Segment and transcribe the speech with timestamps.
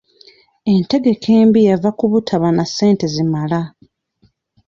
[0.73, 3.61] Entegeka embi yava ku butaba na ssente zimala.